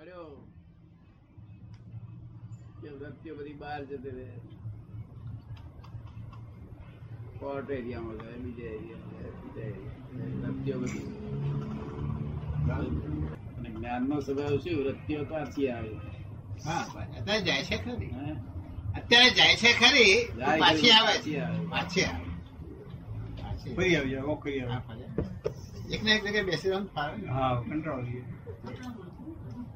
પડ્યો 0.00 0.36
કે 2.80 2.90
વૃત્તિઓ 2.92 3.36
બધી 3.36 3.54
બહાર 3.54 3.84
જતી 3.84 4.10
રહે. 4.10 4.32
કોર્ટ 7.40 7.70
એરિયામાં 7.70 8.18
જાય 8.20 8.38
બીજા 8.38 8.70
એરિયામાં 8.70 9.32
બીજા 9.42 9.66
એરિયામાં 9.66 10.46
વૃત્તિઓ 10.46 10.78
બધી 10.78 11.06
અને 13.56 13.70
જ્ઞાનનો 13.70 14.20
સ્વભાવ 14.20 14.58
શું? 14.58 14.80
વૃત્તિઓ 14.80 15.26
પાછી 15.26 15.70
આવે. 15.70 16.00
હા 16.64 16.84
અત્યારે 17.12 17.42
જાય 17.42 17.64
છે 17.64 17.78
ખરી. 17.78 18.12
હે? 18.16 18.36
અત્યારે 18.94 19.30
જાય 19.34 19.56
છે 19.56 19.74
ખરી 19.74 20.28
પાછી 20.60 20.92
આવે 20.92 21.12
પાછી 21.14 21.40
આવે. 21.40 21.70
પાછી 21.70 22.06
ફરી 23.76 23.96
આવી. 23.96 24.12
જાય 24.12 24.36
ફરી 24.38 24.62
હા, 24.62 24.82
આવી. 24.88 25.06
એક 25.90 26.02
ને 26.02 26.12
એક 26.12 26.24
જગ્યાએ 26.24 26.44
બેસી 26.44 26.70
ફાવે 26.94 27.18
ને. 27.18 27.28
હા 27.30 27.62
કંટાળો 27.62 28.02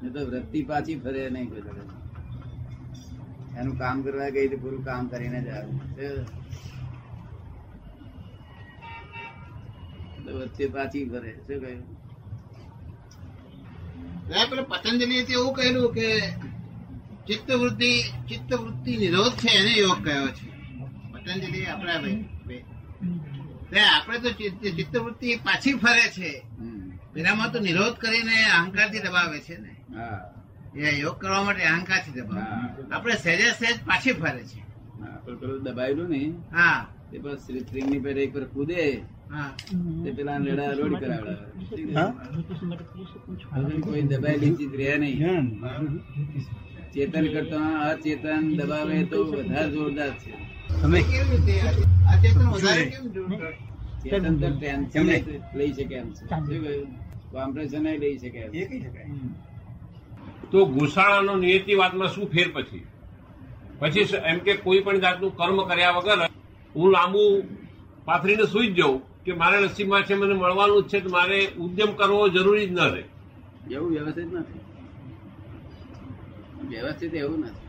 નહીં 0.05 0.13
તો 0.13 0.25
વૃત્તિ 0.25 0.63
પાછી 0.63 0.99
ફરે 0.99 1.29
નહીં 1.29 1.49
કોઈ 1.49 1.61
દાડો. 1.61 1.81
એનું 3.59 3.77
કામ 3.77 4.01
કરવા 4.01 4.29
ગઈ 4.29 4.47
તો 4.47 4.57
પૂરું 4.57 4.85
કામ 4.85 5.07
કરીને 5.07 5.41
જ 5.41 5.47
આવે 5.47 6.07
વચ્ચે 10.33 10.67
પાછી 10.67 11.09
ફરે 11.09 11.31
શું 11.31 11.47
કહ્યું 11.47 11.95
પતંજલિ 14.67 15.17
એવું 15.17 15.53
કહ્યું 15.53 15.93
કે 15.93 16.21
ચિત્તવૃત્તિ 17.27 18.01
ચિત્તવૃત્તિ 18.01 18.97
નિરોધ 18.97 19.31
છે 19.31 19.57
એને 19.57 19.71
યોગ 19.71 20.05
કયો 20.05 20.27
છે 20.27 20.51
પતંજલિ 21.13 21.65
આપણા 21.65 22.01
ભાઈ. 22.01 22.25
આપણે 23.95 24.19
તો 24.19 24.29
ચિત્ત- 24.29 24.71
ચિત્તવૃત્તિ 24.71 25.35
પાછી 25.35 25.73
ફરે 25.73 25.99
છે. 25.99 26.45
પેલામાં 27.15 27.51
તો 27.51 27.59
નિરોધ 27.59 27.95
કરીને 27.95 28.35
અહંકારથી 28.59 28.99
દબાવે 28.99 29.39
છે 29.39 29.57
ને. 29.57 29.75
હા. 29.97 30.19
એ 30.75 30.99
યોગ 30.99 31.21
કરવા 31.21 31.43
માટે 31.43 31.63
અહંકારથી 31.63 32.11
દબાવે. 32.11 32.41
આપણે 32.91 33.15
સહેજે 33.15 33.51
સહેજ 33.51 33.79
પાછી 33.85 34.11
ફરે 34.11 34.43
છે. 34.43 34.63
દબાયેલું 35.63 36.09
ને 36.09 36.33
હા. 36.53 36.87
તે 37.11 37.17
બસ 37.17 37.37
સ્ત્રી 37.37 37.81
ની 37.81 37.99
પેલા 37.99 38.21
એક 38.21 38.33
પર 38.33 38.45
કૂદે. 38.45 39.03
તે 40.03 40.11
પેલા 40.11 40.37
લેડા 40.37 40.71
રોડ 40.71 40.99
કરાવડાવે 40.99 43.81
કોઈ 43.81 44.01
દબાયેલી 44.01 44.55
ચીજ 44.55 44.75
રહ્યા 44.75 44.97
નહીં. 44.97 45.61
ચેતન 46.93 47.33
કરતા 47.33 47.89
અચેતન 47.89 48.57
દબાવે 48.57 49.03
તો 49.03 49.23
વધારે 49.23 49.71
જોરદાર 49.71 50.09
છે. 50.09 50.33
તમે 50.81 51.01
કેવી 51.01 51.29
રીતે 51.31 51.61
અચેતન 52.13 52.21
ચેતન? 52.21 52.49
વધારે 52.49 52.85
કેમ 52.85 53.11
જોરદાર? 53.11 53.53
ચેતન 54.03 54.37
તો 54.37 54.59
ટેન્શન 54.59 55.07
લઈ 55.55 55.73
શકે 55.73 55.95
એમ 55.95 56.09
છે. 56.09 56.27
શું 56.27 56.47
કહ્યું? 56.47 57.04
કોમ્પ્રેશન 57.31 57.81
લઈ 57.81 58.17
શકે 58.17 58.39
એ 58.39 58.65
કહી 58.65 58.81
શકાય. 58.81 59.05
તો 60.51 61.37
નિયતિવાદમાં 61.39 62.07
શું 62.07 62.29
ફેર 62.29 62.51
પછી? 62.53 62.85
પછી 63.79 63.99
એમ 64.25 64.39
કે 64.39 64.53
કોઈ 64.53 64.79
પણ 64.79 64.99
જાતનું 64.99 65.37
કર્મ 65.37 65.63
કર્યા 65.63 65.91
વગર 65.91 66.25
હું 66.75 66.91
લાંબુ 66.91 67.43
પાથરીને 68.05 68.43
સુઈ 68.43 68.67
જ 68.67 68.75
જાઉં 68.75 69.23
કે 69.23 69.33
મારે 69.33 69.59
નસીબમાં 69.59 70.01
છે 70.01 70.13
મને 70.13 70.33
મળવાનું 70.33 70.83
જ 70.83 70.87
છે 70.87 70.99
તો 70.99 71.09
મારે 71.09 71.47
ઉદ્યમ 71.47 71.91
કરવો 71.91 72.29
જરૂરી 72.29 72.67
જ 72.67 72.71
ન 72.71 72.79
રહે. 72.79 73.03
એવું 73.71 73.89
વ્યવસ્થિત 73.89 74.33
નથી. 74.33 74.59
વ્યવસ્થિત 76.67 77.13
એવું 77.13 77.39
નથી. 77.39 77.65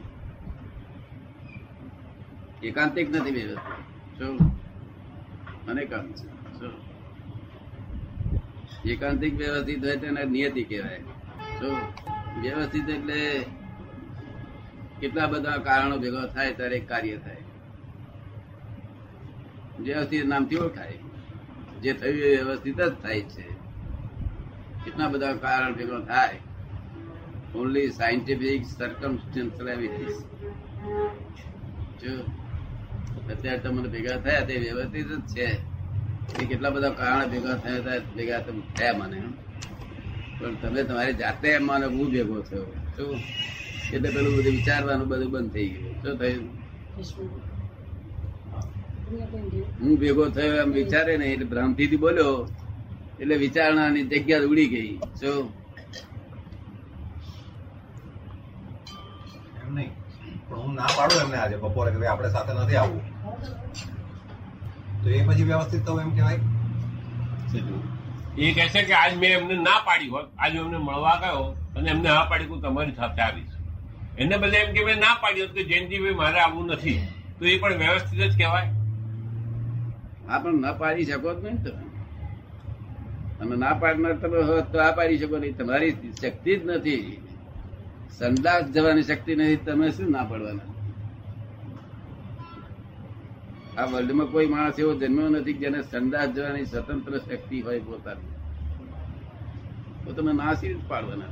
એકાંતિક 2.69 3.17
નથી 3.17 3.31
વ્યવસ્થિત. 3.31 4.19
શું? 4.19 4.39
અનેકાંત 5.69 6.13
છે. 6.13 6.17
શું 6.17 6.36
એકાંતિક 8.91 9.35
વ્યવસ્થિત 9.35 9.85
હોય 9.85 9.97
તેને 9.97 10.25
નિયતિ 10.25 10.65
કહેવાય. 10.65 10.99
શું 11.61 11.77
વ્યવસ્થિત 12.43 12.89
એટલે 12.89 13.45
કેટલા 15.01 15.27
બધા 15.27 15.57
કારણો 15.57 15.99
ભેગા 15.99 16.27
થાય, 16.27 16.55
ત્યારે 16.55 16.79
કાર્ય 16.79 17.17
થાય. 17.17 17.37
વ્યવસ્થિત 19.81 20.27
નામથી 20.27 20.57
ઓળખાય. 20.57 20.99
જે 21.83 21.93
થયું 21.93 22.19
એ 22.19 22.43
વ્યવસ્થિત 22.43 22.81
જ 22.81 22.93
થાય 22.93 23.21
છે. 23.21 23.57
કેટલા 24.85 25.09
બધા 25.09 25.33
કારણ 25.33 25.75
ભેગો 25.75 26.01
થાય. 26.01 26.39
ઓનલી 27.55 27.91
સાયન્ટિફિક 27.91 28.67
સર્કમસ્ટન્શિયલ 28.67 29.69
એવિડન્સ 29.69 30.25
જો 32.03 32.23
અત્યારે 33.33 33.59
તમને 33.59 33.89
ભેગા 33.89 34.17
થયા 34.17 34.41
તે 34.41 34.57
વ્યવસ્થિત 34.57 35.07
જ 35.07 35.21
છે. 35.21 35.76
એ 36.41 36.45
કેટલા 36.51 36.73
બધા 36.75 36.95
કારણ 37.01 37.29
ભેગા 37.33 37.57
થયા 37.65 37.99
ભેગા 38.17 38.41
થયા 38.77 38.95
મને 39.01 39.19
પણ 40.39 40.55
તમે 40.63 40.81
તમારી 40.89 41.17
જાતે 41.23 41.49
એમ 41.57 41.65
માનો 41.69 41.87
હું 41.97 42.09
ભેગો 42.15 42.37
થયો. 42.49 42.67
શું 42.95 43.13
એટલે 43.95 44.09
પેલું 44.15 44.33
બધું 44.37 44.55
વિચારવાનું 44.59 45.07
બધું 45.11 45.31
બંધ 45.35 45.51
થઈ 45.55 45.69
ગયું. 45.73 45.95
શું 46.03 46.15
થયું? 46.21 46.45
હું 49.81 49.93
ભેગો 50.03 50.25
થયો 50.37 50.55
એમ 50.65 50.71
વિચારે 50.79 51.13
ને 51.21 51.27
એટલે 51.35 51.47
ભ્રાંતિથી 51.53 52.03
બોલ્યો, 52.05 52.35
એટલે 53.21 53.37
વિચારણાની 53.45 54.05
જગ્યા 54.13 54.49
ઉડી 54.53 54.69
ગઈ. 54.75 54.91
શું 55.21 55.45
હું 60.51 60.75
ના 60.79 60.91
પાડું 60.97 61.19
એમને 61.25 61.37
આજે 61.43 61.57
બપોરે 61.63 61.91
આપણે 62.09 62.29
સાથે 62.35 62.53
નથી 62.55 62.79
આવવું. 62.83 63.05
તો 65.07 65.13
એ 65.13 65.19
પછી 65.23 65.45
વ્યવસ્થિત 65.45 65.83
થવું 65.87 66.01
એમ 66.03 66.11
કહેવાય. 66.11 66.41
એ 68.39 68.53
કહે 68.55 68.65
છે 68.69 68.83
કે 68.83 68.95
આજ 69.01 69.13
મેં 69.19 69.31
એમને 69.33 69.57
ના 69.67 69.83
પાડી 69.89 70.09
હોત 70.09 70.27
આજ 70.39 70.57
હું 70.57 70.65
એમને 70.67 70.79
મળવા 70.79 71.19
ગયો 71.21 71.45
અને 71.77 71.91
એમને 71.91 72.09
હા 72.09 72.25
પાડી 72.31 72.45
હું 72.45 72.63
તમારી 72.63 72.95
સાથે 72.95 73.23
આવીશ. 73.23 73.55
એને 74.19 74.37
બદલે 74.37 74.59
એમ 74.59 74.75
કે 74.75 74.85
મેં 74.85 74.99
ના 74.99 75.15
પાડી 75.23 75.41
હોત 75.41 75.55
કે 75.55 75.65
જયંતિભાઈ 75.65 76.15
મારે 76.15 76.41
આવવું 76.41 76.67
નથી 76.67 76.99
તો 77.39 77.47
એ 77.47 77.57
પણ 77.59 77.79
વ્યવસ્થિત 77.79 78.19
જ 78.19 78.39
કહેવાય. 78.39 78.71
આ 80.29 80.39
પણ 80.39 80.61
ના 80.61 80.73
પાડી 80.73 81.05
શકો 81.05 81.35
જ 81.35 81.45
નહીં 81.45 81.65
તમે. 81.65 81.85
તમે 83.39 83.57
ના 83.57 83.75
પાડનાર 83.75 84.15
તમે 84.15 84.43
હોત 84.43 84.73
તો 84.73 84.87
આ 84.87 84.93
પાડી 84.93 85.19
શકો 85.19 85.37
નહીં. 85.39 85.57
તમારી 85.57 85.93
શક્તિ 86.23 86.57
જ 86.57 86.61
નથી. 86.67 87.03
સંદાસ 88.19 88.65
જવાની 88.65 89.03
શક્તિ 89.03 89.33
નથી. 89.37 89.57
તમે 89.57 89.91
શું 89.91 90.11
ના 90.11 90.25
પાડવાના? 90.25 90.76
આ 93.79 93.85
વર્લ્ડમાં 93.85 94.27
કોઈ 94.27 94.47
માણસ 94.47 94.79
એવો 94.79 94.95
જન્મ્યો 94.95 95.29
નથી 95.29 95.53
કે 95.53 95.59
જેને 95.59 95.83
સંદાસ 95.83 96.29
જવાની 96.29 96.67
સ્વતંત્ર 96.67 97.19
શક્તિ 97.19 97.61
હોય 97.61 97.81
પોતાની. 97.81 98.33
તો 100.05 100.13
તમે 100.13 100.33
નાસી 100.33 100.75
જ 100.75 100.77
પાડવાના. 100.89 101.27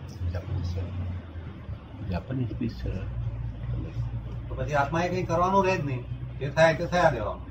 તો 4.49 4.55
પછી 4.55 4.75
આત્માએ 4.75 5.09
કંઈ 5.09 5.23
કરવાનું 5.23 5.65
રહે 5.67 5.77
જ 5.79 5.85
નહીં. 5.85 6.05
જે 6.39 6.51
થાય 6.51 6.75
તે 6.75 6.87
થયા 6.87 7.11
દેવાનું. 7.11 7.47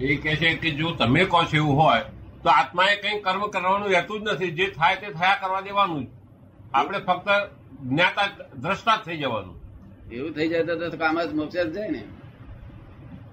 એ 0.00 0.16
કહે 0.16 0.36
છે 0.36 0.54
કે 0.54 0.70
જો 0.70 0.90
તમે 0.90 1.24
કહો 1.24 1.42
છો 1.42 1.56
એવું 1.56 1.74
હોય 1.76 2.00
તો 2.42 2.48
આત્માએ 2.48 2.96
કંઈ 2.96 3.20
કર્મ 3.20 3.46
કરવાનું 3.46 3.88
રહેતું 3.88 4.20
જ 4.20 4.22
નથી. 4.32 4.50
જે 4.50 4.66
થાય 4.66 4.96
તે 4.96 5.12
થયા 5.12 5.34
કરવા 5.34 5.60
દેવાનું 5.60 6.04
જ. 6.04 6.08
આપણે 6.74 6.98
ફક્ત 6.98 7.28
જ્ઞાતા 7.86 8.28
દ્રષ્ટા 8.54 8.96
થઈ 8.96 9.16
જવાનું. 9.16 9.56
એવું 10.12 10.32
થઈ 10.32 10.48
જાય 10.48 10.62
તો 10.62 10.90
તો 10.90 10.96
કામ 10.96 11.22
જ 11.22 11.34
મોક્ષ 11.34 11.56
જ 11.56 11.72
જાય 11.72 11.88
ને. 11.88 12.02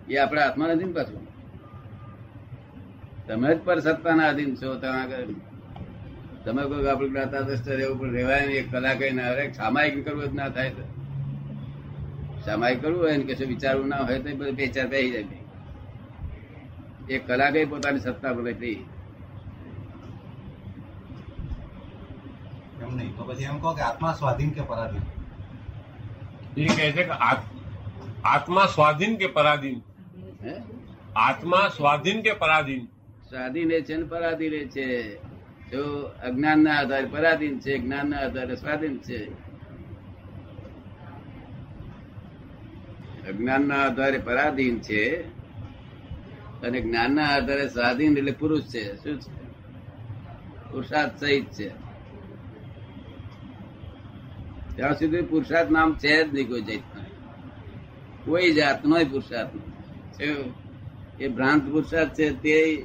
એ 0.10 0.18
આપણા 0.18 0.42
હાથમાં 0.42 0.70
નથી 0.70 0.86
ને 0.86 0.94
પાછું? 0.94 1.28
તમે 3.28 3.56
જ 3.56 3.60
પર 3.62 3.80
સત્તાના 3.80 4.28
અધીન 4.28 4.56
છો 4.56 4.76
તમે 4.76 5.02
આગળ 5.02 5.24
તમે 6.46 6.64
કોઈ 6.64 6.88
આપણે 6.88 7.10
જ્ઞાતા 7.10 7.42
દ્રષ્ટ 7.42 7.70
રહેવું 7.70 8.00
પણ 8.00 8.12
રહેવાય 8.12 8.46
નહીં 8.46 8.58
એક 8.58 8.72
કલાક 8.72 8.98
ના 9.14 9.28
અરે 9.28 9.54
સામાયિક 9.54 10.06
કરવું 10.06 10.32
જ 10.32 10.34
ના 10.34 10.50
થાય 10.50 10.70
તો. 10.70 10.84
સામાયિક 12.46 12.82
કરવું 12.82 13.02
હોય 13.02 13.18
ને 13.18 13.34
કશું 13.34 13.48
વિચારવું 13.48 13.88
ના 13.88 13.98
હોય 13.98 14.20
તો 14.20 14.52
બે 14.52 14.68
ચાર 14.68 14.88
બે 14.88 15.10
જાય 15.10 15.26
એક 17.10 17.28
કલાકે 17.28 17.66
પોતાની 17.66 18.00
સત્તા 18.00 18.34
પર 18.34 18.54
થઈ 18.54 18.86
એમ 22.82 22.96
નહીં. 22.96 23.18
તો 23.18 23.24
પછી 23.24 23.44
એમ 23.44 23.60
કહો 23.60 23.74
કે 23.74 23.82
આત્મા 23.82 24.14
સ્વાધીન 24.14 24.50
કે 24.50 24.62
પરાધીન? 24.62 25.02
એ 26.58 26.68
કહે 26.68 26.92
છે 26.92 27.04
કે 27.04 27.10
આત- 27.10 27.60
આત્મા 28.24 28.66
સ્વાધીન 28.66 29.18
કે 29.18 29.28
પરાધીન? 29.28 29.82
હે? 30.48 30.62
આત્મા 31.16 31.68
સ્વાધીન 31.78 32.22
કે 32.22 32.34
પરાધીન? 32.34 32.86
સ્વાધીન 33.30 33.70
છે 33.70 33.96
ને 33.96 34.04
પરાધીન 34.04 34.70
છે. 34.70 35.18
જો 35.72 35.84
અજ્ઞાન 36.02 36.60
ના 36.60 36.80
આધારે 36.80 37.06
પરાધીન 37.06 37.60
છે 37.60 37.78
જ્ઞાન 37.78 38.10
ના 38.10 38.18
આધારે 38.18 38.56
સ્વાધીન 38.56 38.98
છે. 38.98 39.48
અજ્ઞાન 43.28 43.62
ના 43.62 43.76
આધારે 43.76 44.18
પરાધીન 44.18 44.80
છે 44.80 45.22
અને 46.62 46.82
જ્ઞાન 46.82 47.16
ના 47.16 47.28
આધારે 47.28 47.68
સ્વાધીન 47.68 48.18
એટલે 48.18 48.32
પુરુષ 48.32 48.62
છે. 48.62 48.96
શું 48.96 49.20
છે? 49.20 49.38
પુરુષાર્થ 50.72 51.20
સહિત 51.20 51.52
છે. 51.52 51.70
ત્યાં 54.76 54.94
સુધી 54.94 55.22
પુરુષાર્થ 55.22 55.72
નામ 55.72 55.98
છે 55.98 56.24
જ 56.24 56.34
નહીં 56.34 56.48
કોઈ 56.48 56.62
જાતનો. 56.62 57.02
કોઈ 58.26 58.52
જાતનો 58.52 58.96
પુરુષાર્થ 58.96 59.56
નથી. 59.56 59.77
એ 61.20 61.28
ભ્રાંત 61.28 61.64
પુરુષાર્થ 61.64 62.14
છે 62.14 62.30
તે 62.32 62.84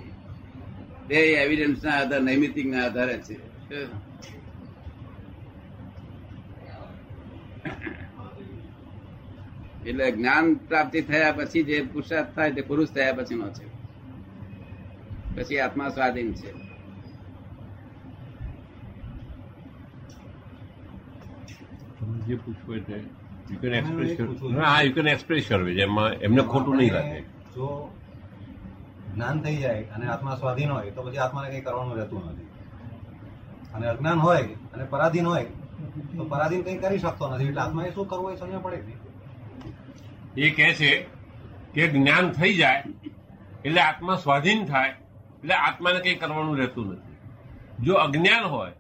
તે 1.09 1.15
એવિડન્સ 1.15 1.85
ના 1.85 1.91
આધારે, 1.91 2.25
નૈમિતિક 2.25 2.67
ના 2.67 2.85
આધારે 2.85 3.19
છે. 3.19 3.35
એટલે 9.87 10.11
જ્ઞાન 10.13 10.55
પ્રાપ્તિ 10.55 11.01
થયા 11.01 11.33
પછી 11.33 11.63
જે 11.63 11.83
પુરુષાર્થ 11.83 12.35
થાય 12.35 12.53
તે 12.53 12.61
પુરુષ 12.61 12.89
થયા 12.89 13.13
પછી 13.13 13.35
નો 13.35 13.51
છે. 13.51 13.67
પછી 15.37 15.59
આત્મા 15.59 15.89
સ્વાધીન 15.89 16.33
છે. 16.33 16.53
જે 22.27 22.35
પૂછવું 22.37 22.87
યુ 23.51 23.59
કેન 23.61 23.75
એક્સપ્રેસ 23.75 24.11
એક 24.11 24.19
છે. 24.19 24.25
હા 24.61 24.83
યુ 24.83 24.93
કેન 24.95 25.09
એક્સપ્રેસ 25.09 25.49
કરવી 25.49 25.81
એમાં 25.81 26.13
એમને 26.13 26.43
ખોટું 26.43 26.77
નહીં 26.77 26.93
લાગે. 26.93 27.21
જો 27.55 27.67
જ્ઞાન 29.15 29.43
થઈ 29.43 29.57
જાય 29.57 29.85
અને 29.97 30.07
આત્મા 30.09 30.37
સ્વાધીન 30.37 30.71
હોય 30.71 30.91
તો 30.91 31.03
પછી 31.03 31.19
આત્માને 31.19 31.49
કંઈ 31.51 31.61
કરવાનું 31.61 31.97
રહેતું 31.97 32.23
નથી. 32.33 32.49
અને 33.75 33.87
અજ્ઞાન 33.87 34.19
હોય 34.19 34.45
અને 34.75 34.85
પરાધીન 34.85 35.27
હોય 35.27 35.47
તો 36.17 36.25
પરાધીન 36.25 36.63
કંઈ 36.63 36.77
કરી 36.77 36.99
શકતો 36.99 37.25
નથી. 37.31 37.49
એટલે 37.49 37.61
આત્માએ 37.61 37.91
શું 37.95 38.09
કરવું 38.09 38.33
એ 38.33 38.37
સમજ 38.37 38.55
પડે 38.65 38.79
એ 40.37 40.51
કહે 40.51 40.75
છે 40.75 40.91
કે 41.75 41.89
જ્ઞાન 41.89 42.31
થઈ 42.33 42.55
જાય 42.55 42.83
એટલે 43.65 43.81
આત્મા 43.81 44.17
સ્વાધીન 44.17 44.65
થાય 44.67 44.93
એટલે 45.41 45.55
આત્માને 45.55 46.01
કંઈ 46.01 46.15
કરવાનું 46.15 46.57
રહેતું 46.59 46.87
નથી. 46.93 47.17
જો 47.81 47.95
અજ્ઞાન 47.95 48.45
હોય 48.45 48.73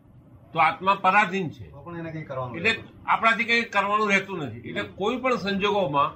તો 0.53 0.59
આત્મા 0.59 0.97
પરાધીન 1.05 1.49
છે. 1.51 1.71
તો 1.71 1.81
પણ 1.85 1.99
એને 1.99 2.11
કઈ 2.13 2.25
કરવાનું 2.25 2.57
એટલે 2.57 2.73
આપણાથી 3.07 3.45
કંઈ 3.45 3.65
કરવાનું 3.75 4.09
રહેતું 4.09 4.39
નથી. 4.39 4.63
એટલે 4.69 4.83
કોઈ 5.01 5.17
પણ 5.17 5.37
સંજોગોમાં 5.37 6.11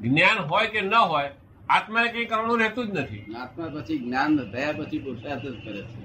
જ્ઞાન 0.00 0.38
હોય 0.50 0.68
કે 0.70 0.80
ન 0.82 0.94
હોય 0.94 1.30
આત્માને 1.68 2.08
કંઈ 2.12 2.26
કરવાનું 2.26 2.58
રહેતું 2.58 2.86
જ 2.86 2.98
નથી. 2.98 3.24
આત્મા 3.42 3.68
પછી 3.74 3.98
જ્ઞાન 3.98 4.38
થયા 4.52 4.74
પછી 4.78 4.98
પુરુષાર્થ 4.98 5.44
જ 5.44 5.56
કરે 5.64 5.82
છે. 5.82 5.98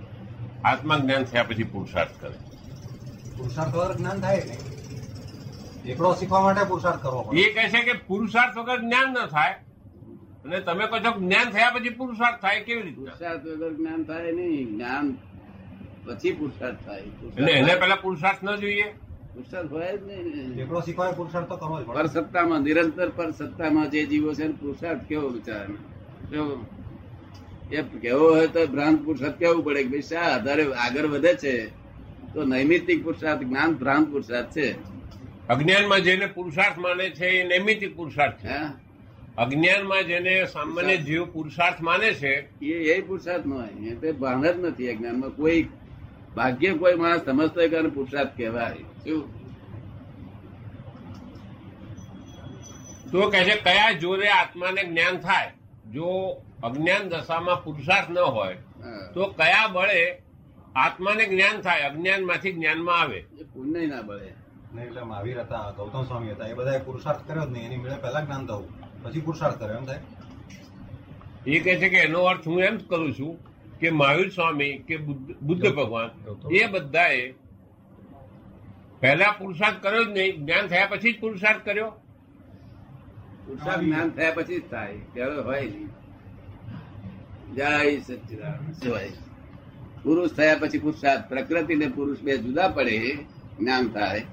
આત્મા 0.64 0.98
જ્ઞાન 0.98 1.24
થયા 1.26 1.44
પછી 1.44 1.70
પુરુષાર્થ 1.74 2.16
કરે 2.22 2.38
પુરુષાર્થ 3.38 3.74
વગર 3.76 3.98
જ્ઞાન 3.98 4.22
થાય 4.22 4.42
જ 4.42 5.92
એકડો 5.92 6.14
શીખવા 6.16 6.42
માટે 6.42 6.64
પુરુષાર્થ 6.72 7.02
કરવો 7.02 7.22
એ 7.34 7.46
કહે 7.54 7.64
છે 7.70 7.82
કે 7.84 7.94
પુરુષાર્થ 8.08 8.56
વગર 8.58 8.80
જ્ઞાન 8.80 9.10
ન 9.14 9.28
થાય. 9.28 9.56
અને 10.46 10.58
તમે 10.62 10.88
કહો 10.88 10.98
છો 11.00 11.12
જ્ઞાન 11.20 11.48
થયા 11.56 11.74
પછી 11.76 11.98
પુરુષાર્થ 12.00 12.40
થાય 12.42 12.64
કેવી 12.68 12.84
રીતે? 12.84 12.96
પુરુષાર્થ 12.96 13.44
વગર 13.44 13.74
જ્ઞાન 13.80 14.02
થાય 14.06 14.32
નહીં. 14.32 14.68
જ્ઞાન 14.74 15.08
પછી 16.06 16.32
પુરુષાર્થ 16.32 16.86
થાય. 16.86 17.00
એટલે 17.02 17.52
એને 17.52 17.74
પેલા 17.76 17.96
પુરુષાર્થ 17.96 18.44
ન 18.44 18.56
જોઈએ? 18.56 18.88
પુરુષાર્થ 19.34 19.72
હોય 19.72 19.98
જ 19.98 20.02
નહીં 20.08 20.60
એકડો 20.60 20.80
શીખવાય 20.80 21.12
પુરુષાર્થ 21.12 21.50
તો 21.50 21.56
કરવો 21.56 21.76
પર 21.94 22.08
સત્તામાં 22.08 22.62
નિરંતર 22.62 23.10
પર 23.10 23.32
સત્તામાં 23.32 23.92
જે 23.92 24.06
જીવો 24.06 24.34
છે 24.34 24.48
પુરુષાર્થ 24.48 25.04
કેવો 25.10 25.28
વિચાર 25.30 25.68
એ 27.72 27.82
કેવો 28.02 28.26
હોય 28.36 28.48
તો 28.48 28.68
ભ્રાંત 28.68 29.06
પુરુષાર્થ 29.06 29.38
કેવું 29.40 29.64
પડે 29.64 29.84
કે 29.84 29.90
ભાઈ 29.90 30.02
શા 30.02 30.28
આધારે 30.36 30.64
આગળ 30.74 31.08
વધે 31.08 31.34
છે? 31.34 31.56
તો 32.34 32.44
નૈમિતિક 32.44 33.04
પુરુષાર્થ 33.04 33.44
જ્ઞાન 33.44 33.72
ભ્રાંત 33.74 34.08
પુરુષાર્થ 34.12 34.52
છે. 34.52 34.68
અજ્ઞાનમાં 35.50 36.02
જેને 36.02 36.26
પુરુષાર્થ 36.26 36.78
માને 36.78 37.10
છે 37.10 37.28
એ 37.28 37.44
નૈમિતિક 37.44 37.96
પુરુષાર્થ 37.96 38.40
છે. 38.46 38.58
અજ્ઞાનમાં 39.38 40.04
જેને 40.04 40.46
સામાન્ય 40.46 40.98
જીવ 40.98 41.24
પુરુષાર્થ 41.26 41.82
માને 41.82 42.10
છે 42.14 42.34
એ 42.62 42.72
એ 42.94 43.02
પુરુષાર્થ 43.02 43.46
નો 43.46 43.56
હોય. 43.56 43.92
એ 43.92 43.96
તો 43.96 44.14
ભાન 44.14 44.44
જ 44.44 44.56
નથી 44.66 44.92
અજ્ઞાનમાં. 44.92 45.30
કોઈ 45.30 45.68
ભાગ્ય 46.36 46.74
કોઈ 46.74 46.96
માણસ 46.96 47.22
સમજતો 47.22 47.60
હોય 47.60 47.70
કે 47.70 47.82
પુરુષાર્થ 47.82 48.38
કહેવાય. 48.38 48.74
શું? 48.74 49.42
તો 53.12 53.30
કહે 53.30 53.44
છે 53.44 53.56
કયા 53.56 53.92
જોરે 53.92 54.28
આત્માને 54.30 54.84
જ્ઞાન 54.84 55.18
થાય? 55.18 55.54
જો 55.92 56.08
અજ્ઞાન 56.64 57.10
દશામાં 57.10 57.64
પુરુષાર્થ 57.64 58.10
ન 58.10 58.18
હોય 58.18 58.58
તો 59.14 59.26
કયા 59.26 59.68
બળે 59.68 60.22
આત્માને 60.76 61.26
જ્ઞાન 61.26 61.62
થાય? 61.62 61.82
અજ્ઞાનમાંથી 61.82 62.54
જ્ઞાનમાં 62.54 63.00
આવે. 63.00 63.18
એ 63.18 63.44
પુણ્ય 63.44 63.86
ના 63.86 64.02
બળે. 64.02 64.34
એટલે 64.82 65.02
મહાવીર 65.02 65.40
હતા 65.40 65.74
ગૌતમ 65.78 66.04
સ્વામી 66.04 66.32
હતા. 66.32 66.48
એ 66.48 66.54
બધા 66.54 66.78
પુરુષાર્થ 66.78 67.28
કર્યો 67.28 67.46
જ 67.46 67.50
નહીં. 67.50 67.66
એની 67.66 67.78
મેળે 67.78 67.96
પહેલા 67.96 68.22
જ્ઞાન 68.22 68.46
થવું. 68.48 69.04
પછી 69.04 69.22
પુરુષાર્થ 69.22 69.60
કર્યો 69.60 69.78
એમ 69.78 69.86
થાય? 69.86 70.00
એ 71.48 71.60
કહે 71.60 71.76
છે 71.76 71.90
કે 71.90 71.98
એનો 71.98 72.24
અર્થ 72.24 72.48
હું 72.48 72.64
એમ 72.64 72.78
જ 72.78 72.88
કરું 72.88 73.14
છું 73.14 73.51
કે 73.82 73.92
મહાવીર 73.92 74.30
સ્વામી 74.30 74.74
કે 74.88 74.98
બુદ્ધ 74.98 75.32
બુદ્ધ 75.42 75.70
ભગવાન 75.76 76.10
એ 76.52 76.68
બધાએ 76.68 77.34
પહેલા 79.02 79.32
પુરુષાર્થ 79.32 79.80
કર્યો 79.82 80.04
જ 80.04 80.10
નહીં 80.10 80.36
જ્ઞાન 80.46 80.68
થયા 80.68 80.88
પછી 80.88 81.14
જ 81.14 81.20
પુરુષાર્થ 81.20 81.64
કર્યો? 81.66 81.90
પુરુષાર્થ 83.46 83.84
જ્ઞાન 83.84 84.10
થયા 84.10 84.32
પછી 84.32 84.60
જ 84.60 84.70
થાય 84.70 84.98
ત્યારે 85.14 85.42
હોય 85.42 85.62
નહીં 85.62 85.90
જય 87.56 88.02
સચિદાન 88.02 88.60
પુરુષ 90.04 90.32
થયા 90.32 90.60
પછી 90.60 90.80
પુરુષાર્થ 90.80 91.26
પ્રકૃતિ 91.30 91.76
ને 91.76 91.88
પુરુષ 91.90 92.22
બે 92.22 92.38
જુદા 92.38 92.68
પડે 92.68 92.98
જ્ઞાન 93.60 93.90
થાય 93.90 94.24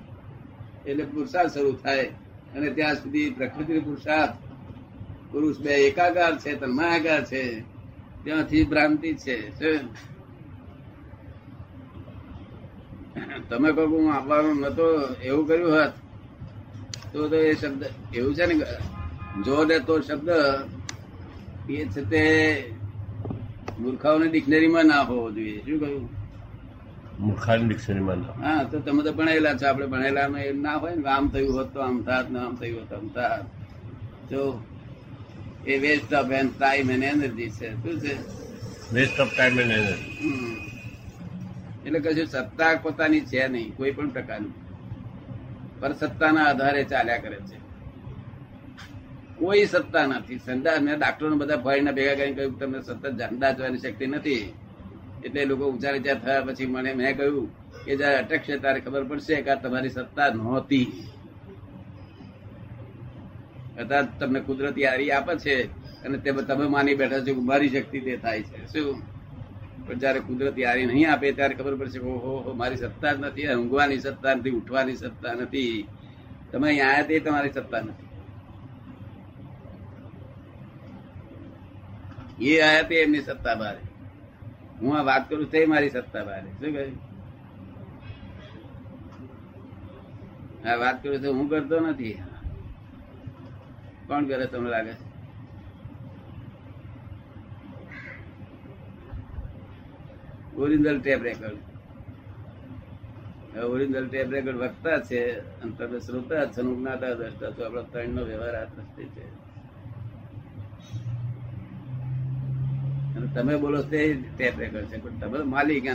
એટલે 0.86 1.04
પુરુષાર્થ 1.04 1.52
શરૂ 1.54 1.72
થાય 1.72 2.04
અને 2.56 2.70
ત્યાં 2.70 2.96
સુધી 2.96 3.30
પ્રકૃતિ 3.30 3.80
પુરુષાર્થ 3.80 4.36
પુરુષ 5.30 5.58
બે 5.60 5.72
એકાકાર 5.86 6.38
છે 6.38 6.54
તન્માયાકાર 6.56 7.24
છે. 7.24 7.42
ત્યાંથી 8.22 8.64
ભ્રાંતિ 8.64 9.08
છે 9.16 9.34
તમે 13.48 13.68
કહો 13.76 13.82
હું 13.90 14.06
આપવાનો 14.12 14.50
નતો 14.62 14.86
એવું 15.22 15.44
કર્યું 15.48 15.72
હોત 15.74 15.94
તો 17.12 17.18
તો 17.30 17.36
એ 17.42 17.52
શબ્દ 17.54 17.82
એવું 18.12 18.34
છે 18.34 18.44
ને 18.46 18.54
જો 19.44 19.56
ને 19.64 19.76
તો 19.80 19.94
શબ્દ 20.02 20.28
એ 21.70 21.84
છે 21.86 22.02
તે 22.12 22.22
મૂર્ખાઓની 23.78 24.30
ડિક્શનરીમાં 24.30 24.86
ના 24.86 25.02
હોવો 25.02 25.26
જોઈએ. 25.30 25.60
શું 25.64 25.78
કહ્યું? 25.80 26.06
મૂર્ખાની 27.18 27.66
ડિક્શનરીમાં 27.68 28.20
ના. 28.20 28.34
હા 28.44 28.62
તો 28.64 28.76
તમે 28.80 29.00
તો 29.02 29.12
ભણેલા 29.12 29.54
છો 29.54 29.66
આપણે 29.66 29.86
ભણેલા 29.86 30.28
ના 30.56 30.76
હોય 30.80 30.96
ને 30.96 31.08
આમ 31.08 31.24
થયું 31.32 31.52
હોત 31.52 31.68
તો 31.74 31.78
આમ 31.80 31.96
થાત 32.04 32.26
ને 32.30 32.38
આમ 32.38 32.54
થયું 32.56 32.80
હોત 32.80 32.92
આમ 32.92 33.06
થાત. 33.10 33.42
જો 34.30 34.40
એ 35.68 35.74
waste 35.78 36.12
of 36.12 36.30
and 36.30 36.52
time 36.52 36.90
and 36.90 37.04
energy 37.04 37.50
છે. 37.50 37.68
શું 37.82 37.96
છે? 38.00 38.14
Waste 38.92 39.18
of 39.20 39.32
time 39.32 39.58
and 39.58 39.72
energy 39.72 40.06
એટલે 41.86 42.00
કશું 42.00 42.26
સત્તા 42.26 42.72
પોતાની 42.76 43.20
છે 43.20 43.48
નહીં 43.48 43.76
કોઈ 43.76 43.90
પણ 43.90 44.10
પ્રકારની. 44.10 44.56
પર 45.80 45.92
સત્તાના 45.92 46.46
આધારે 46.48 46.82
ચાલ્યા 46.84 47.18
કરે 47.18 47.38
છે. 47.38 47.56
કોઈ 49.38 49.66
સત્તા 49.66 50.06
નથી. 50.06 50.38
સંડા 50.38 50.80
મેં 50.80 50.96
ડાક્ટરો 50.98 51.36
બધા 51.36 51.56
ફરીને 51.56 51.92
ભેગા 51.92 52.14
કરીને 52.14 52.36
કહ્યું 52.36 52.58
તમને 52.58 52.78
સતત 52.82 53.04
ઝંડા 53.18 53.52
જોવાની 53.52 53.78
શક્તિ 53.78 54.06
નથી. 54.06 54.44
એટલે 55.24 55.44
લોકો 55.44 55.64
ઊંચા 55.70 55.92
નીચા 55.92 56.14
થયા 56.14 56.42
પછી 56.42 56.66
મને 56.66 56.90
મેં 56.94 57.16
કહ્યું 57.16 57.46
કે 57.84 57.92
જયારે 57.96 58.16
અટકશે 58.16 58.58
ત્યારે 58.58 58.80
ખબર 58.80 59.04
પડશે 59.04 59.42
કે 59.42 59.50
આ 59.50 59.54
તમારી 59.54 59.90
સત્તા 59.90 60.28
નહોતી. 60.30 60.86
કદાચ 63.78 64.06
તમને 64.20 64.40
કુદરતી 64.40 64.84
હારી 64.84 65.10
આપે 65.10 65.36
છે 65.36 65.54
અને 66.04 66.18
તે 66.18 66.32
તમે 66.32 66.66
માની 66.66 66.94
બેઠા 66.94 67.20
છો 67.20 67.40
મારી 67.40 67.68
શક્તિ 67.68 68.00
તે 68.00 68.16
થાય 68.16 68.42
છે. 68.42 68.66
શું? 68.66 69.02
પણ 69.86 69.94
જયારે 69.94 70.20
કુદરતી 70.20 70.64
હારી 70.64 70.86
નહીં 70.86 71.12
આપે 71.12 71.32
ત્યારે 71.32 71.54
ખબર 71.54 71.74
પડશે 71.74 71.98
કે 71.98 72.04
ઓહો 72.04 72.54
મારી 72.54 72.76
સત્તા 72.76 73.12
જ 73.12 73.20
નથી, 73.20 73.54
ઊંઘવાની 73.54 73.98
સત્તા 73.98 74.34
નથી, 74.34 74.50
ઉઠવાની 74.50 74.96
સત્તા 74.96 75.34
નથી. 75.34 75.88
તમે 76.52 76.68
અહીંયા 76.68 76.86
આવ્યા 76.86 77.02
તે 77.02 77.20
તમારી 77.20 77.50
સત્તા 77.50 77.80
નથી. 77.80 78.08
એ 82.46 82.60
આયા 82.60 82.82
તે 82.82 82.94
એમની 82.94 83.20
સત્તા 83.20 83.54
બારે. 83.54 83.78
હું 84.80 84.98
આ 84.98 85.02
વાત 85.02 85.30
કરું 85.30 85.50
તે 85.50 85.66
મારી 85.66 85.90
સત્તા 85.90 86.24
બારે. 86.24 86.50
શું 86.50 86.72
કહ્યું? 86.72 87.08
આ 90.68 90.74
વાત 90.74 91.02
કરું 91.02 91.22
તો 91.22 91.32
હું 91.32 91.48
કરતો 91.48 91.80
નથી. 91.80 92.18
કોણ 94.08 94.26
કરે 94.28 94.46
તમને 94.52 94.70
લાગે? 94.70 94.94
Original 100.62 100.98
tape 101.00 101.20
record. 101.22 101.58
Original 103.72 104.06
tape 104.08 104.28
record 104.36 104.58
વક્તા 104.62 104.98
છે, 105.08 105.20
અને 105.62 105.98
શ્રોતા 106.06 106.44
છો 106.54 106.62
જ્ઞાતા 106.76 107.14
દ્રષ્ટા 107.18 107.50
છો, 107.50 107.60
આપણા 107.66 107.84
ત્રણ 107.92 108.10
નો 108.16 108.22
વ્યવહાર 108.30 108.56
આ 108.56 108.70
દ્રષ્ટિ 108.72 109.04
છે. 109.14 109.24
તમે 113.34 113.54
બોલો 113.62 113.80
તે 113.92 114.00
ટેપ 114.36 114.54
રેકોર્ડ 114.58 114.88
છે, 114.90 114.96
પણ 115.02 115.16
તમે 115.20 115.38
માલિક 115.54 115.86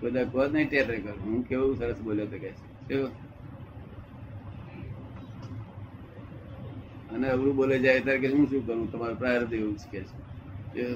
કોઈ 0.00 0.12
દા 0.14 0.26
કહો 0.30 0.40
નહીં 0.54 0.68
ટેપ 0.70 0.88
રેકોર્ડ. 0.94 1.20
હું 1.24 1.42
કેવું 1.48 1.72
સરસ 1.78 1.98
બોલ્યો 2.06 2.26
તો 2.32 2.38
કે 2.42 2.50
છે. 2.58 2.96
અને 7.12 7.28
અવળું 7.28 7.56
બોલે 7.56 7.78
જાય 7.78 8.00
ત્યારે 8.00 8.18
કે 8.18 8.28
હું 8.28 8.46
શું 8.46 8.66
કરું? 8.66 8.92
તમારું 8.92 9.18
પ્રારબ્ધ 9.18 9.52
એવું 9.52 9.76
જ 9.76 9.80
કે 9.90 10.04
છે? 10.04 10.94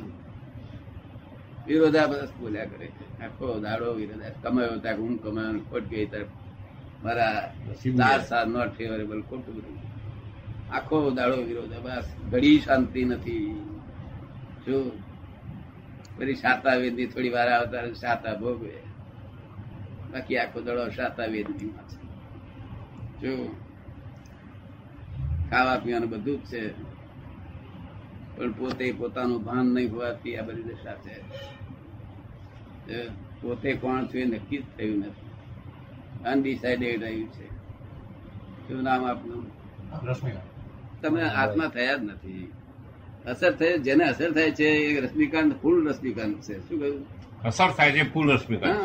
વિરોધાભાસ 1.66 2.28
બોલ્યા 2.40 2.64
કરે 2.64 2.86
છે. 2.86 3.20
આખો 3.22 3.60
દાડો 3.60 3.92
વિરોધાભાસ. 3.92 4.32
કમાયો 4.42 4.76
ત્યાં 4.76 4.96
હું 4.96 5.22
કમાયો 5.22 5.58
ખોટ 5.58 5.82
ગઈ 5.82 6.06
ત્યારે 6.06 6.26
મારા 7.02 7.54
સાત 8.18 8.48
નોટ 8.48 8.68
ફેવરેબલ 8.68 9.22
ખોટું 9.22 9.54
બધું. 9.56 9.78
આખો 10.74 11.10
દાડો 11.10 11.36
વિરોધાભાસ. 11.36 12.04
ઘડી 12.30 12.58
શાંતિ 12.58 13.04
નથી. 13.04 13.62
જો 14.66 14.90
પછી 16.18 16.34
સાતા 16.34 16.74
વેદની 16.74 17.06
થોડી 17.06 17.28
વાર 17.28 17.48
આવતા 17.48 17.92
શાતા 17.92 18.34
ભોગવે. 18.34 18.72
બાકી 20.12 20.36
આખો 20.38 20.60
દાડો 20.60 20.88
સાતા 20.88 21.24
વેદની 21.24 21.68
છે. 21.68 22.06
શું 23.20 23.65
ખાવા 25.50 25.76
પીવાનું 25.76 26.10
બધું 26.10 26.38
જ 26.42 26.46
છે. 26.46 26.62
પણ 28.36 28.52
પોતે 28.52 28.92
પોતાનું 28.92 29.44
ભાન 29.44 29.66
નહીં 29.66 29.92
હોવાથી 29.92 30.36
આ 30.36 30.42
બધી 30.42 30.62
દશા 30.62 30.96
છે. 31.04 31.14
પોતે 33.40 33.72
કોણ 33.72 34.06
છું 34.06 34.20
એ 34.20 34.24
નક્કી 34.24 34.58
જ 34.58 34.64
થયું 34.76 34.98
નથી. 34.98 35.30
અનડિસાઇડેડ 36.24 37.02
રહ્યું 37.02 37.28
છે. 37.32 37.46
શું 38.68 38.82
નામ 38.82 39.04
આપનું? 39.04 39.46
તમે 41.02 41.22
આત્મા 41.22 41.68
થયા 41.68 41.96
જ 41.96 42.02
નથી. 42.02 42.52
અસર 43.26 43.52
થાય 43.52 43.78
જેને 43.78 44.04
અસર 44.04 44.32
થાય 44.32 44.50
છે 44.50 44.64
એ 44.64 45.00
રશ્મિકાંત 45.00 45.52
ફૂલ 45.62 45.88
રશ્મિકાંત 45.88 46.36
છે. 46.36 46.68
શું 46.68 46.80
કહ્યું? 46.80 47.06
અસર 47.42 47.70
થાય 47.70 47.92
છે 47.92 48.02
ફૂલ 48.12 48.26
રશ્મિકાંત 48.34 48.78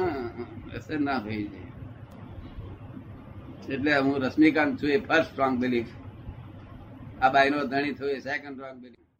અસર 0.75 0.99
ના 0.99 1.19
થઈ 1.19 1.43
જાય. 1.43 1.69
એટલે 3.73 3.91
હું 3.97 4.15
રશ્મિકાંત 4.21 4.73
છું 4.83 4.89
એ 4.89 4.97
ફર્સ્ટ 4.97 5.31
સ્ટ્રોંગ 5.31 5.57
બિલીફ 5.57 5.91
આ 7.21 7.29
બાઈનો 7.29 7.63
ધણી 7.65 7.93
થયું 7.93 8.21
સેકન્ડ 8.21 8.59
રોંગ 8.59 8.77
બિલીફ 8.81 9.10